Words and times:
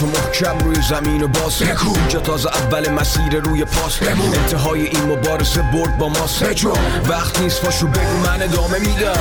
تو 0.00 0.29
محکم 0.42 0.64
روی 0.64 0.82
زمین 0.82 1.22
و 1.22 1.28
باز. 1.28 1.58
بکو 1.58 1.98
اینجا 1.98 2.20
تازه 2.20 2.48
اول 2.48 2.90
مسیر 2.90 3.40
روی 3.40 3.64
پاس. 3.64 3.96
بمون 3.96 4.34
انتهای 4.34 4.86
این 4.86 5.04
مبارزه 5.04 5.62
برد 5.62 5.98
با 5.98 6.08
ماست. 6.08 6.44
بجو 6.44 6.72
وقت 7.08 7.40
نیست 7.40 7.62
فاشو 7.62 7.86
بگو 7.86 8.16
من 8.26 8.42
ادامه 8.42 8.78
میدم. 8.78 9.12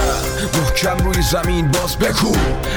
محکم 0.54 0.98
روی 0.98 1.22
زمین 1.22 1.72
باز. 1.72 1.98
بکو 1.98 2.36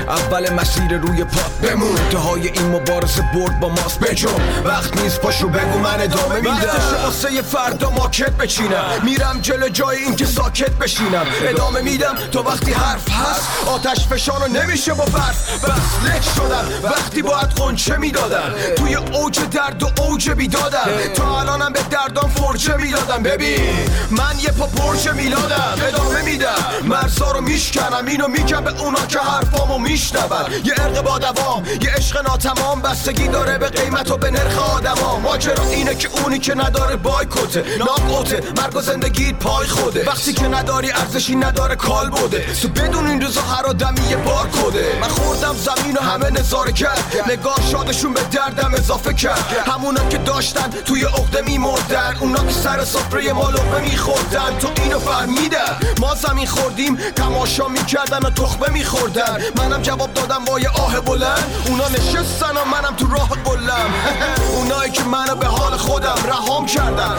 اول 0.09 0.53
مسیر 0.53 0.99
روی 0.99 1.25
پا. 1.25 1.41
بمون. 1.69 1.99
انتهای 1.99 2.49
این 2.49 2.67
مبارزه 2.67 3.23
برد 3.35 3.61
با 3.61 3.69
ماست. 3.69 4.01
بجو 4.01 4.29
وقت 4.65 4.97
نیست 4.97 5.21
پاشو 5.21 5.49
بگو 5.49 5.79
من 5.79 6.01
ادامه 6.01 6.37
میدم. 6.37 7.03
واسه 7.05 7.43
فردا 7.43 7.91
ماکت 7.91 8.31
بچینم. 8.31 8.85
میرم 9.05 9.39
جلو 9.43 9.69
جای 9.69 9.97
این 9.97 10.17
که 10.17 10.27
ساکت 10.27 10.71
بشینم. 10.71 11.27
ادامه 11.43 11.81
میدم. 11.81 12.15
تو 12.33 12.43
وقتی 12.43 12.73
حرف 12.73 13.11
هست 13.11 13.49
آتش 13.67 14.07
فشانو 14.07 14.47
نمیشه 14.47 14.95
با 14.95 15.05
برف 15.05 15.65
بس 15.65 16.07
لک 16.07 16.23
شدم. 16.37 16.69
وقتی 16.83 17.23
باید 17.23 17.49
قنچه 17.49 17.97
می‌دادم. 17.97 18.32
توی 18.77 18.95
اوج 18.95 19.39
درد 19.51 19.83
و 19.83 20.03
اوج 20.03 20.31
بیدادم 20.31 20.89
تا 21.15 21.41
الانم 21.41 21.73
به 21.73 21.81
دردان 21.91 22.31
فرچه 22.31 22.77
می‌دادم 22.77 23.23
ببین 23.23 23.89
من 24.11 24.35
یه 24.43 24.51
پا 24.51 24.67
پرچه 24.67 25.13
میلادم. 25.13 25.75
ادامه 25.89 26.23
میدم. 26.23 26.65
مرزا 26.85 27.33
رو 27.33 27.41
میشکنم. 27.41 28.07
اینو 28.07 28.29
میگم 28.29 28.65
به 28.65 28.81
اونا 28.81 29.07
که 29.07 29.19
حرفامو 29.19 29.79
میشنون. 29.79 30.23
یه 30.65 30.75
ارق 30.79 31.03
با 31.03 31.19
دوام 31.19 31.65
یه 31.83 31.91
عشق 31.97 32.23
ناتمام. 32.29 32.83
بستگی 32.83 33.29
داره 33.29 33.59
به 33.59 33.69
قیمت 33.69 34.11
و 34.11 34.17
به 34.17 34.31
نرخ 34.31 34.59
آدما 34.75 35.19
ماجرا 35.19 35.65
اینه 35.65 35.95
که 35.95 36.09
اونی 36.09 36.39
که 36.39 36.55
نداره 36.55 36.97
بایکوته. 36.97 37.65
ناکوته 37.79 38.43
مرگ 38.57 38.77
و 38.77 38.81
زندگی 38.81 39.33
پای 39.33 39.67
خوده. 39.67 40.05
وقتی 40.07 40.33
که 40.33 40.49
نداری 40.49 40.93
ارزشی 40.93 41.37
نداره 41.37 41.77
کال 41.77 42.11
بوده. 42.11 42.47
تو 42.63 42.69
بدون 42.69 43.07
این 43.07 43.21
روزا 43.21 43.41
هر 43.41 43.67
آدمی 43.67 44.09
یه 44.11 44.17
بار 44.17 44.49
کده 44.49 44.99
من 45.01 45.09
خوردم 45.09 45.55
زمین 45.57 45.97
و 45.97 46.01
همه 46.01 46.31
نظاره 46.31 46.73
کرد 46.73 47.17
نگاه 47.29 47.57
شادشون 47.71 48.12
به 48.15 48.21
دردم 48.23 48.75
اضافه 48.75 49.15
کرد. 49.15 49.45
همونا 49.67 50.09
که 50.09 50.19
داشتن 50.19 50.71
توی 50.71 51.05
عقده 51.05 51.43
میمردن. 51.43 52.17
اونا 52.21 52.45
که 52.45 52.53
سر 52.53 52.85
سفره 52.85 53.33
ما 53.33 53.51
لقمه 53.51 53.81
میخوردن. 53.81 54.59
تو 54.59 54.69
اینو 54.83 54.99
فهمیدن 54.99 55.79
ما 56.01 56.15
زمین 56.15 56.47
خوردیم 56.47 56.97
تماشا 56.97 57.69
می‌کردن 57.69 58.19
و 58.19 58.31
تخمه 58.31 58.71
میخوردن. 58.71 59.39
منم 59.57 59.83
جواب 59.83 60.15
دادم 60.15 60.45
با 60.45 60.61
یه 60.61 60.69
آه 60.69 61.01
بلند. 61.01 61.45
اونا 61.69 61.89
نشستن 61.89 62.57
و 62.57 62.65
منم 62.65 62.97
تو 62.97 63.07
راه 63.07 63.29
قلم 63.45 63.91
اونایی 64.57 64.93
که 64.93 65.03
منو 65.03 65.35
به 65.35 65.47
حال 65.47 65.77
خودم 65.77 66.17
رهام 66.27 66.67
کردن. 66.67 67.17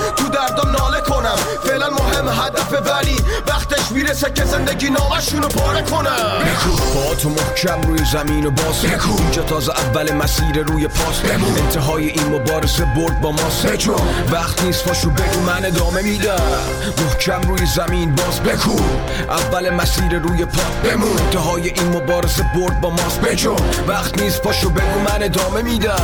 تو 0.63 0.69
دردم 0.69 0.83
ناله 0.83 1.01
کنم. 1.01 1.35
فعلا 1.63 1.89
مهم 1.89 2.27
هدف 2.27 2.73
ولی 2.73 3.15
وقتش 3.47 3.91
می‌رسه 3.91 4.31
که 4.31 4.45
زندگی 4.45 4.89
نامشونو 4.89 5.47
پاره 5.47 5.81
کنم. 5.81 6.39
بکو 6.45 6.99
با 6.99 7.15
تو 7.15 7.29
محکم 7.29 7.81
روی 7.81 8.05
زمین 8.11 8.45
و 8.45 8.51
باز. 8.51 8.81
بکو 8.81 9.17
اینجا 9.17 9.41
تازه 9.41 9.71
اول 9.71 10.13
مسیر 10.13 10.63
روی 10.63 10.87
پاس. 10.87 11.19
بمون 11.19 11.57
انتهای 11.57 12.09
این 12.09 12.27
مبارزه 12.27 12.85
برد 12.85 13.21
با 13.21 13.31
ماست. 13.31 13.65
بجو 13.65 13.95
وقت 14.31 14.63
نیست 14.63 14.85
فاشو 14.85 15.09
بگو 15.09 15.39
من 15.39 15.65
ادامه 15.65 16.01
میدم. 16.01 16.41
محکم 16.97 17.41
روی 17.41 17.65
زمین 17.65 18.15
باز. 18.15 18.39
بکو 18.39 18.75
اول 19.29 19.69
مسیر 19.69 20.19
روی 20.19 20.45
پا. 20.45 20.61
بمون. 20.89 21.19
انتهای 21.19 21.69
این 21.69 21.87
مبارزه 21.87 22.45
برد 22.55 22.81
با 22.81 22.89
ماست. 22.89 23.21
بجو 23.21 23.55
وقت 23.87 24.21
نیست 24.21 24.41
پاشو 24.41 24.69
بگو 24.69 24.99
من 24.99 25.23
ادامه 25.23 25.61
میدم. 25.61 26.01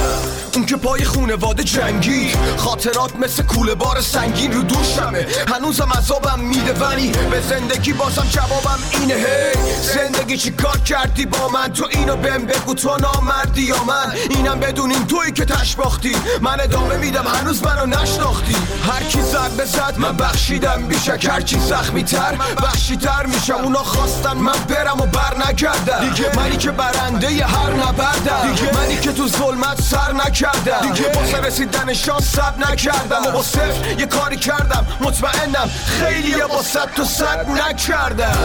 اون 0.55 0.65
که 0.65 0.75
پای 0.75 1.03
خونواده 1.03 1.63
جنگی. 1.63 2.31
خاطرات 2.57 3.15
مثل 3.15 3.43
کوله 3.43 3.75
بار 3.75 4.01
سنگین 4.01 4.48
رو 4.51 4.61
دوشمه. 4.61 5.25
هنوزم 5.55 5.89
عذابم 5.97 6.39
میده 6.39 6.73
ولی 6.73 7.11
به 7.11 7.41
زندگی 7.41 7.93
بازم 7.93 8.25
جوابم 8.29 8.79
اینه. 8.91 9.13
هی 9.13 9.73
زندگی 9.81 10.37
چی 10.37 10.51
کار 10.51 10.77
کردی 10.77 11.25
با 11.25 11.49
من؟ 11.49 11.73
تو 11.73 11.87
اینو 11.91 12.15
بهم 12.15 12.45
بگو 12.45 12.73
تو 12.73 12.97
نامردی 12.97 13.61
یا 13.61 13.83
من؟ 13.83 14.13
اینم 14.29 14.59
بدونین 14.59 15.07
توی 15.07 15.31
که 15.31 15.45
تشباختی 15.45 16.15
من 16.41 16.59
ادامه 16.59 16.97
میدم 16.97 17.27
هنوز 17.27 17.63
منو 17.63 17.85
نشناختی. 17.85 18.55
هر 18.91 19.03
کی 19.03 19.21
زد 19.21 19.51
به 19.57 19.65
زد 19.65 19.93
من 19.97 20.17
بخشیدم 20.17 20.87
بیشک. 20.87 21.27
هر 21.31 21.41
کی 21.41 21.59
زخمی 21.59 22.03
تر 22.03 22.35
وحشی 22.63 22.97
تر 22.97 23.25
میشم. 23.25 23.53
اونا 23.53 23.83
خواستن 23.83 24.37
من 24.37 24.59
برم 24.69 25.01
و 25.01 25.05
بر 25.05 25.49
نگردم. 25.49 26.09
دیگه. 26.09 26.35
منی 26.35 26.57
که 26.57 26.71
برنده 26.71 27.33
ی 27.33 27.41
هر 27.41 27.73
نبردم. 27.73 28.53
دیگه. 28.53 28.77
منی 28.77 28.97
که 28.99 29.11
تو 29.11 29.27
ظلمت 29.27 29.81
سر 29.81 30.13
نکردم. 30.13 30.93
دیگه. 30.93 31.11
واسه 31.15 31.37
رسیدن 31.37 31.93
شانس 31.93 32.35
سب 32.35 32.71
نکردم. 32.71 33.21
و 33.27 33.31
با 33.31 33.43
صفر 33.43 33.99
یه 33.99 34.05
کاری 34.05 34.37
کردم. 34.39 34.85
مطمئنم 35.01 35.69
خیلی 35.85 36.33
با 36.49 36.61
صد 36.63 36.89
تو 36.95 37.03
صد 37.03 37.45
نکردم 37.49 38.25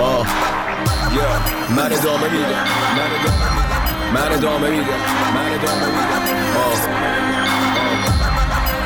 آه. 0.00 0.26
من 1.76 1.92
ادامه 1.92 2.28
میدم. 2.30 2.64
من 4.14 4.32
ادامه 4.32 4.70
میدم. 4.70 4.86
من 5.34 5.52
ادامه 5.52 5.86
میدم. 5.86 5.92
آه. 6.56 6.88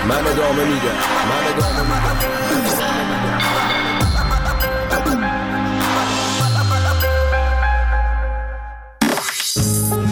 من 0.09 0.27
ادامه 0.27 0.65
میدم. 0.65 0.97
من 1.29 1.43
ادامه 1.55 1.81
میدم. 1.81 2.17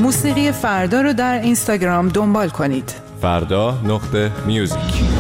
موسیقی 0.03 0.53
فردا 0.53 1.01
رو 1.01 1.13
در 1.13 1.41
اینستاگرام 1.43 2.09
دنبال 2.09 2.49
کنید. 2.49 2.95
فردا 3.23 3.79
نقطه 3.85 4.31
میوزیک. 4.47 5.14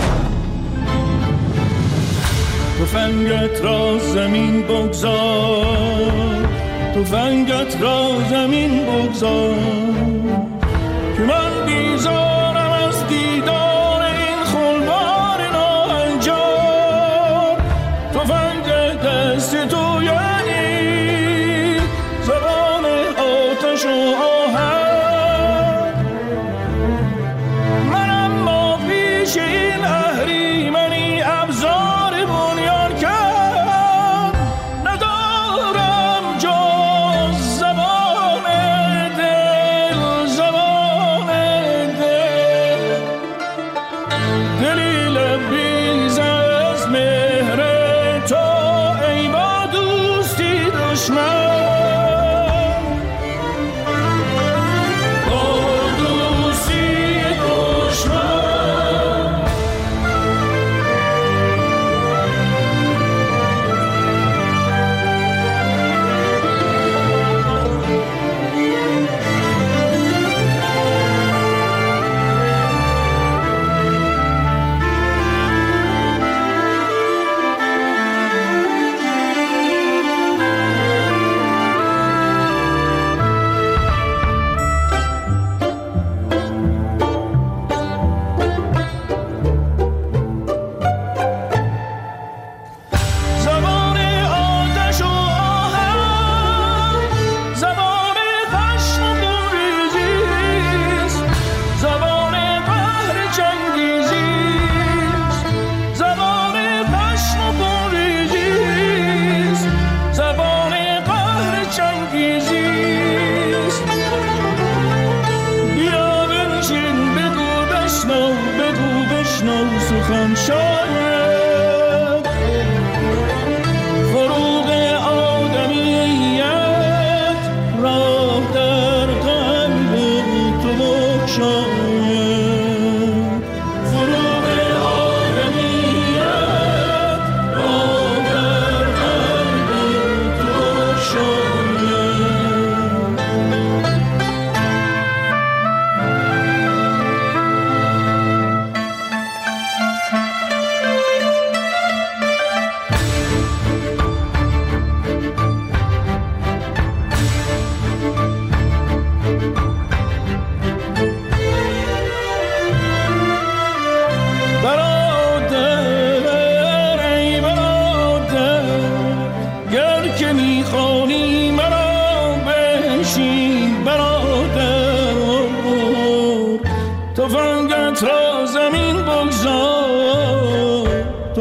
تفنگت 2.85 3.61
را 3.63 3.99
زمین 3.99 4.63
بگذار. 4.63 6.49
تفنگت 6.95 7.81
را 7.81 8.09
زمین 8.31 8.87
بگذار. 8.87 9.55
که 11.17 11.23
من 11.23 11.54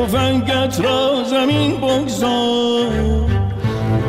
فنگت 0.07 0.81
را 0.81 1.23
زمین 1.23 1.77
بگذار. 1.77 2.89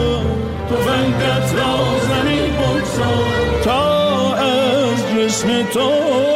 فنگت 0.87 1.55
را 1.55 1.77
زمین 2.09 2.53
بگذار. 2.57 3.63
تا 3.65 4.35
از 4.35 4.99
جسم 5.17 5.63
تو 5.63 6.30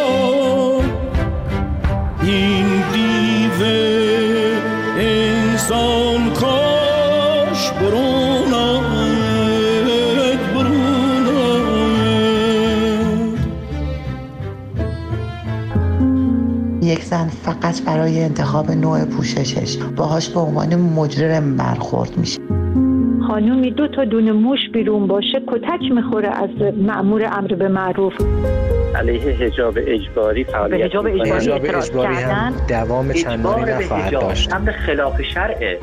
فقط 17.61 17.83
برای 17.83 18.25
انتخاب 18.25 18.71
نوع 18.71 19.05
پوششش 19.05 19.77
باهاش 19.97 20.29
به 20.29 20.41
عنوان 20.41 20.75
مجرم 20.75 21.57
برخورد 21.57 22.19
میشه. 22.19 22.41
خانومی 23.27 23.71
دو 23.71 23.89
تا 23.89 24.05
دونه 24.05 24.33
موش 24.33 24.59
بیرون 24.73 25.07
باشه 25.07 25.43
کتک 25.47 25.93
می‌خوره 25.95 26.29
از 26.29 26.75
معمور 26.77 27.25
امر 27.33 27.55
به 27.55 27.69
معروف. 27.69 28.13
علیه 28.95 29.21
حجاب 29.21 29.75
اجباری 29.87 30.45
فعالیت 30.45 30.87
حجاب 30.87 31.07
اجباری, 31.07 31.51
اجباری 31.51 32.15
هم 32.15 32.53
دوام 32.69 33.13
چندانی 33.13 33.73
نخواهد 33.73 34.13
داشت. 34.13 34.55
امر 34.55 34.73
خلاف 34.73 35.23
شرعه. 35.23 35.79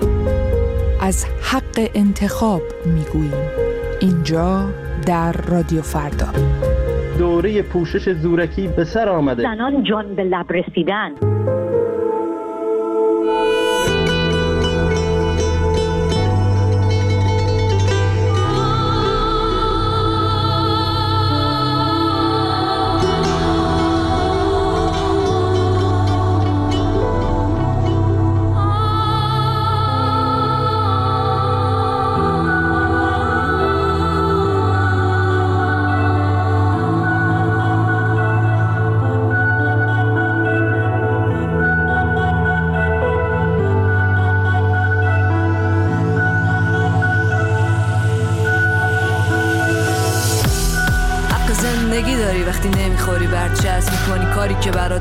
از 1.02 1.26
حق 1.42 1.90
انتخاب 1.96 2.62
می‌گوییم. 2.86 3.48
اینجا 4.02 4.66
در 5.08 5.32
رادیو 5.32 5.82
فردا. 5.82 6.28
دوره 7.18 7.62
پوشش 7.62 8.14
زورکی 8.14 8.68
به 8.68 8.84
سر 8.84 9.10
آمده. 9.10 9.44
زنان 9.44 9.84
جان 9.84 10.16
به 10.16 10.24
لب 10.24 10.46
رسیدن. 10.54 11.12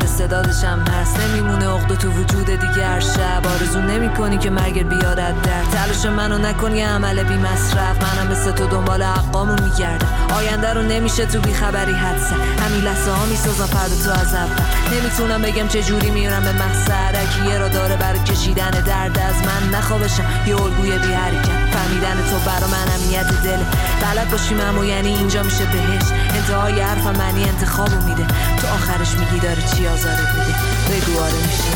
صدادشم 0.06 0.84
هست. 0.92 1.20
نمیمونه 1.20 1.68
عقده 1.68 1.96
تو 1.96 2.08
وجود 2.08 2.46
دیگه 2.46 2.86
هر 2.86 3.00
شب. 3.00 3.46
آرزو 3.46 3.80
نمی 3.80 4.08
کنی 4.08 4.38
که 4.38 4.50
مرگ 4.50 4.88
بیارد 4.88 5.42
در. 5.42 5.62
تلاش 5.72 6.06
منو 6.06 6.38
نکنی 6.38 6.80
عمل 6.80 7.22
بی 7.22 7.34
مصرف. 7.34 8.02
منم 8.02 8.30
مثل 8.32 8.50
تو 8.50 8.66
دنبال 8.66 9.02
حقامو 9.02 9.52
میگردم. 9.52 10.08
آینده 10.36 10.74
رو 10.74 10.82
نمیشه 10.82 11.26
تو 11.26 11.40
بی 11.40 11.54
خبری 11.54 11.92
همین 11.92 12.80
لحظه 12.84 13.10
ها 13.10 13.24
می‌سازم 13.24 13.66
فرد 13.66 13.90
تو 14.04 14.20
از 14.20 14.34
اول. 14.34 14.98
نمی‌تونم 14.98 15.42
بگم 15.42 15.68
چه 15.68 15.82
جوری 15.82 16.10
میرم 16.10 16.42
به 16.42 16.52
مقصد. 16.52 17.14
یه 17.46 17.58
را 17.58 17.68
داره 17.68 17.96
برای 17.96 18.18
کشیدن 18.18 18.70
درد 18.70 19.18
از 19.18 19.46
من 19.46 19.78
نخوابشم. 19.78 20.24
یه 20.46 20.62
الگوی 20.62 20.98
بی 20.98 21.12
حرکت. 21.12 21.69
فهمیدن 21.80 22.30
تو 22.30 22.38
برا 22.38 22.66
من 22.68 22.92
امیت 22.94 23.42
دل. 23.42 23.62
بلد 24.02 24.30
باشیم 24.30 24.60
اما 24.60 24.84
یعنی 24.84 25.08
اینجا 25.08 25.42
میشه 25.42 25.64
بهش. 25.64 26.02
انتهای 26.34 26.80
حرف 26.80 27.06
منی 27.06 27.44
انتخابو 27.44 28.08
میده. 28.08 28.26
تو 28.56 28.66
آخرش 28.66 29.14
میگی 29.14 29.38
داره 29.38 29.62
چی 29.62 29.86
آزارت 29.86 30.18
میده 30.18 30.54
بگو 30.88 31.20
آره 31.20 31.36
میشه. 31.36 31.70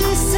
درست 0.00 0.36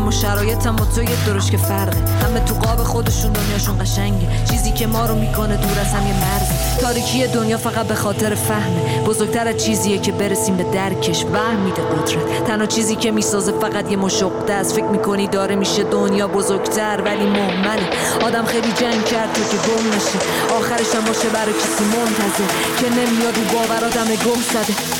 اما 0.00 0.10
شرایطم 0.10 0.76
با 0.76 0.84
تو 0.84 1.02
یه 1.02 1.26
درش 1.26 1.50
که 1.50 1.56
فرقه. 1.56 1.96
همه 2.24 2.40
تو 2.40 2.54
قاب 2.54 2.82
خودشون 2.82 3.32
دنیاشون 3.32 3.78
قشنگه. 3.78 4.28
چیزی 4.50 4.72
که 4.72 4.86
ما 4.86 5.06
رو 5.06 5.14
می‌کنه 5.14 5.56
دور 5.56 5.78
از 5.80 5.86
هم 5.94 6.06
یه 6.06 6.14
مرز 6.14 6.48
تاریکی 6.80 7.26
دنیا 7.26 7.56
فقط 7.56 7.86
به 7.86 7.94
خاطر 7.94 8.34
فهمه. 8.34 9.02
بزرگتر 9.06 9.48
از 9.48 9.56
چیزیه 9.64 9.98
که 9.98 10.12
برسیم 10.12 10.56
به 10.56 10.62
درکش. 10.62 11.24
وهم 11.24 11.56
میده 11.56 11.82
قدرت. 11.82 12.44
تنها 12.44 12.66
چیزی 12.66 12.96
که 12.96 13.10
می‌سازه 13.10 13.52
فقط 13.52 13.90
یه 13.90 13.96
مشقده 13.96 14.54
از 14.54 14.74
فکر 14.74 14.84
می‌کنی 14.84 15.28
داره 15.28 15.54
میشه 15.54 15.84
دنیا 15.84 16.28
بزرگتر 16.28 17.00
ولی 17.04 17.26
مهمله 17.26 17.88
آدم 18.26 18.44
خیلی 18.44 18.72
جنگ 18.72 19.04
کرد 19.04 19.32
تو 19.32 19.40
که 19.40 19.56
گم 19.56 19.88
نشه. 19.96 20.18
آخرش 20.58 20.94
هم 20.94 21.04
باشه 21.04 21.28
برای 21.28 21.52
کسی 21.52 21.84
منتظر. 21.84 22.50
که 22.80 22.90
نمیاد 22.90 23.36
رو 23.36 23.58
باورادم 23.58 24.04
گم 24.04 24.40
زده. 24.52 24.99